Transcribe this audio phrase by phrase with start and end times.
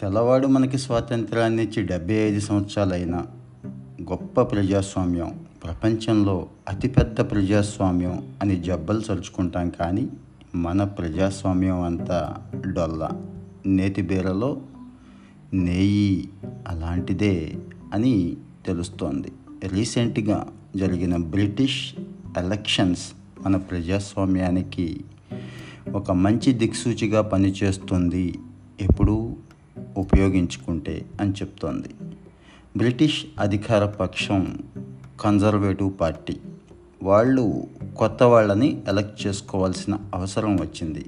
[0.00, 3.22] తెల్లవాడు మనకి స్వాతంత్రాన్ని ఇచ్చి డెబ్బై ఐదు సంవత్సరాలైన
[4.02, 10.08] గొప్ప ప్రజాస్వామ్యం ప్రపంచంలో అతిపెద్ద ప్రజాస్వామ్యం అని జబ్బలు చరుచుకుంటాం కానీ
[10.54, 13.10] మన ప్రజాస్వామ్యం అంతా డొల్ల.
[13.66, 14.62] నేతి బీరలో
[15.54, 16.28] నెయ్యి
[16.68, 17.52] అలాంటిదే
[17.94, 19.32] అని తెలుస్తోంది.
[19.64, 20.46] రీసెంట్గా
[20.76, 21.94] జరిగిన బ్రిటిష్
[22.38, 23.12] ఎలక్షన్స్
[23.46, 25.00] మన ప్రజాస్వామ్యానికి
[25.94, 28.38] ఒక మంచి దిక్సూచిగా పనిచేస్తుంది.
[28.80, 29.36] ఎప్పుడూ
[29.98, 31.88] ఉపయోగించుకుంటే అని చెప్తోంది.
[32.76, 34.58] బ్రిటిష్ అధికార పక్షం
[35.20, 36.36] కన్జర్వేటివ్ పార్టీ.
[37.02, 37.64] వాళ్ళు
[37.96, 41.06] కొత్త వాళ్ళని ఎలక్ట్ చేసుకోవాల్సిన అవసరం వచ్చింది.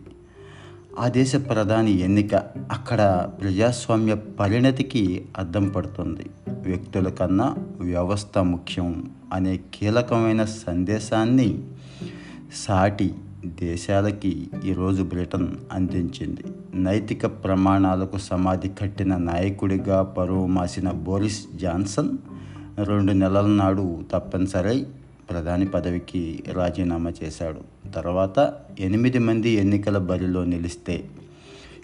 [0.99, 2.35] ఆ దేశ ప్రధాని ఎన్నిక
[2.73, 6.27] అక్కడ ప్రజాస్వామ్య పరిణతికి అద్దం పడుతుంది.
[6.49, 11.63] వ్యక్తుల కన్నా వ్యవస్థ ముఖ్యం అనే కీలకమైన సందేశాన్ని
[12.55, 13.15] సాటి
[13.47, 16.45] దేశాలకి ఈరోజు బ్రిటన్ అందించింది.
[16.75, 22.19] నైతిక ప్రమాణాలకు సమాధి కట్టిన నాయకుడిగా పరువు మాసిన బోరిస్ జాన్సన్
[22.79, 24.87] రెండు నెలల నాడు తప్పనిసరి
[25.31, 27.91] ప్రధాని పదవికి రాజీనామా చేశాడు.
[27.91, 31.05] తర్వాత ఎనిమిది మంది ఎన్నికల బరిలో నిలిస్తే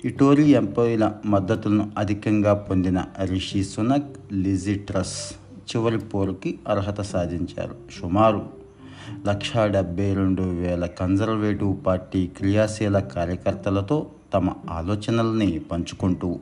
[0.05, 7.75] ఇటోరీ ఎంపీల మద్దతులను అధికంగా పొందిన రిషి సునక్ లిజిట్రస్ చివరి పోరుకి అర్హత సాధించారు.
[8.01, 8.66] సుమారు
[9.27, 16.41] లక్షా డెబ్బై రెండు వేల కన్జర్వేటివ్ పార్టీ క్రియాశీల కార్యకర్తలతో తమ ఆలోచనల్ని పంచుకుంటూ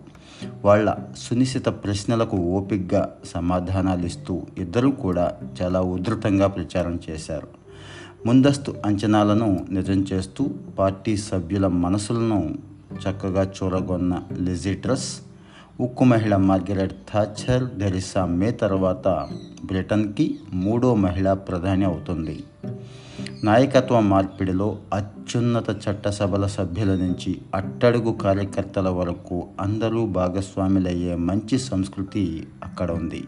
[0.65, 7.49] వాళ్ళ సునిశ్చిత ప్రశ్నలకు ఓపిగ్గా సమాధానాలు ఇస్తూ ఇద్దరూ కూడా చాలా ఉధృతంగా ప్రచారం చేశారు.
[8.27, 12.55] ముందస్తు అంచనాలను నిజం చేస్తూ పార్టీ సభ్యుల మనసులను
[13.03, 15.09] చక్కగా చూరగొన్న లిజిట్రస్
[15.81, 19.29] ఉక్కు మహిళ మార్గరెట్ థాచర్ థెరిసా మే తర్వాత
[19.65, 22.45] బ్రిటన్కి మూడో మహిళా ప్రధాని అవుతుంది.
[23.45, 33.25] నాయకత్వ మార్పిడిలో అత్యున్నత చట్టసభల సభ్యుల నుంచి అట్టడుగు కార్యకర్తల వరకు అందరూ భాగస్వాములయ్యే మంచి సంస్కృతి అక్కడ ఉంది.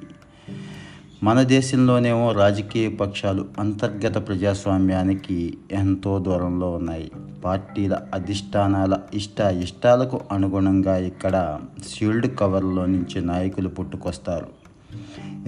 [1.22, 7.10] మన దేశంలోనేమో రాజకీయ పక్షాలు అంతర్గత ప్రజాస్వామ్యానికి ఎంతో దూరంలో ఉన్నాయి.
[7.44, 11.58] పార్టీల అధిష్టానాల ఇష్ట ఇష్టాలకు అనుగుణంగా ఇక్కడ
[11.88, 14.46] షీల్డ్ కవర్లో నుంచి నాయకులు పుట్టుకొస్తారు.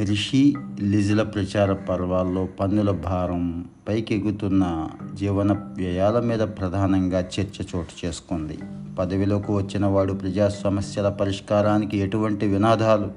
[0.05, 8.59] రిషి లిజుల ప్రచార పర్వాల్లో పన్నుల భారం పైకెగుతున్న జీవన వ్యయాల మీద ప్రధానంగా చర్చ చోటు చేసుకుంది.
[8.99, 13.11] పదవిలోకి వచ్చిన వాడు ప్రజా సమస్యల పరిష్కారానికి ఎటువంటి వినాదాలు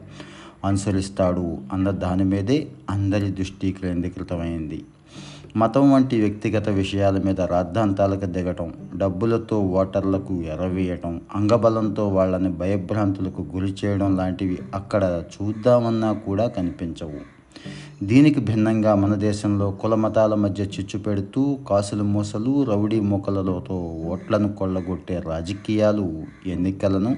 [0.66, 4.84] అనుసరిస్తాడు అన్న దాని మీదే అందరి దృష్టి కేంద్రీకృతమైంది.
[5.56, 14.18] మతం వంటి వ్యక్తిగత విషయాల మీద రాద్ధాంతాలకు దిగటం డబ్బులతో ఓటర్లకు ఎరవేయటం అంగబలంతో వాళ్ళని భయభ్రాంతులకు గురి చేయడం
[14.18, 17.42] లాంటివి అక్కడ చూద్దామన్నా కూడా కనిపించవు.
[18.06, 23.76] దీనికి భిన్నంగా మన దేశంలో కుల మతాల మధ్య చిచ్చు పెడుతూ కాసులు మూసలు రౌడీ మూకలతో
[24.08, 27.18] ఓట్లను కొల్లగొట్టే రాజకీయాలు ఎన్నికలను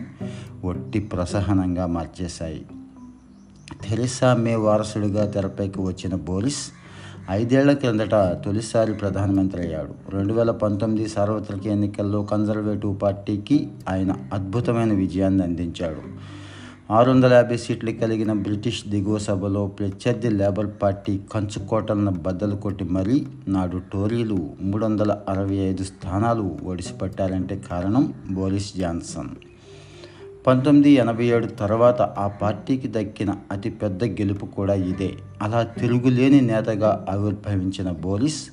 [0.65, 2.65] ఒట్టి ప్రసహనంగా మార్చేశాయి.
[3.89, 6.71] థెరిసా మే వారసుడిగా తెరపైకి వచ్చిన బోరిస్
[7.29, 10.15] ఐదేళ్ళ కిందట తొలిసారి ప్రధానమంత్రి అయ్యాడు.
[10.15, 16.01] రెండు వేల పంతొమ్మిది సార్వత్రిక ఎన్నికల్లో కన్జర్వేటివ్ పార్టీకి ఆయన అద్భుతమైన విజయాన్ని అందించాడు.
[16.93, 23.27] ఆరు వందల యాభై సీట్లు కలిగిన బ్రిటిష్ దిగువ సభలో ప్రత్యర్థి లేబర్ పార్టీ కంచుకోటలను బద్దలు కొట్టి మరీ
[23.47, 29.29] నాడు టోరీలు మూడు వందల అరవై ఐదు స్థానాలు ఒడిసిపట్టారంటే కారణం బోరిస్ జాన్సన్.
[30.47, 35.11] పంతొమ్మిది ఎనభై ఏడు తర్వాత ఆ పార్టీకి దక్కిన అతిపెద్ద గెలుపు కూడా ఇదే.
[35.41, 38.49] అలా తిరుగులేని నేతగా ఆవిర్భవించిన బోరిస్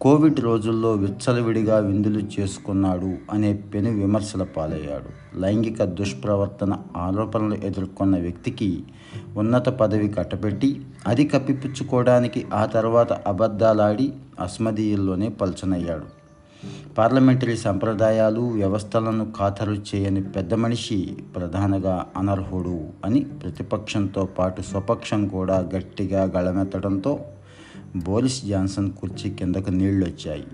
[0.00, 5.40] కోవిడ్ రోజుల్లో విచ్చలవిడిగా విందులు చేసుకున్నాడు అనే పెను విమర్శల పాలయ్యాడు.
[5.40, 8.82] లైంగిక దుష్ప్రవర్తన ఆరోపణలు ఎదుర్కొన్న వ్యక్తికి
[9.36, 16.19] ఉన్నత పదవి కట్టబెట్టి అది కప్పిపుచ్చుకోవడానికి ఆ తర్వాత అబద్ధాలాడి అస్మదీయుల్లోనే పల్చనయ్యాడు.
[17.00, 20.96] పార్లమెంటరీ సంప్రదాయాలు వ్యవస్థలను ఖాతరు చేయని పెద్ద మనిషి
[21.36, 22.74] ప్రధానగా అనర్హుడు
[23.04, 27.12] అని ప్రతిపక్షంతో పాటు స్వపక్షం కూడా గట్టిగా గళమెత్తడంతో
[27.98, 30.46] బోరిస్ జాన్సన్ కుర్చీ కిందకు నీళ్ళొచ్చాయి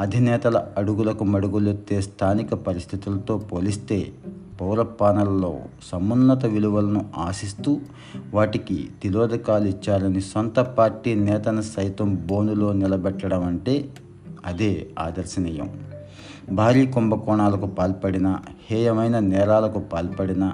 [0.00, 3.98] అధినేతల అడుగులకు మడుగులెత్తే స్థానిక పరిస్థితులతో పోలిస్తే
[4.60, 5.52] పౌరపాలనలో
[5.90, 7.72] సమున్నత విలువలను ఆశిస్తూ
[8.34, 13.76] వాటికి తిలోదకాలు ఇచ్చారని సొంత పార్టీ నేతను సైతం బోనులో నిలబెట్టడం అంటే
[14.44, 15.80] అదే ఆదర్శనీయం.
[16.52, 18.38] భారీ కుంభకోణాలకు పాల్పడిన
[18.70, 20.52] హేయమైన నేరాలకు పాల్పడిన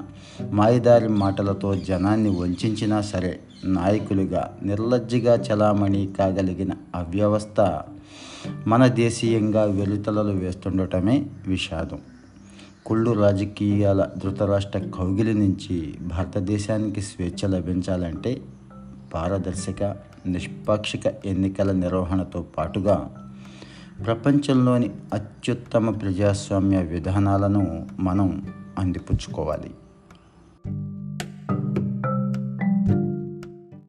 [0.51, 7.81] మాయదారి మాటలతో జనాన్ని వంచినా సరే నాయకులుగా నిర్లజ్జిగా చలామణి కాగలిగిన అవ్యవస్థ
[8.67, 11.99] మన దేశీయంగా వెలుతలలు వేస్తుండటమే విషాదం.
[12.87, 18.41] కుళ్ళు రాజకీయాల ధృతరాష్ట్ర కౌగిలి నుంచి భారతదేశానికి స్వేచ్ఛ లభించాలంటే
[19.15, 19.97] పారదర్శక
[20.27, 23.30] నిష్పాక్షిక ఎన్నికల నిర్వహణతో పాటుగా
[24.05, 28.47] ప్రపంచంలోని అత్యుత్తమ ప్రజాస్వామ్య విధానాలను మనం
[28.79, 29.71] అందిపుచ్చుకోవాలి.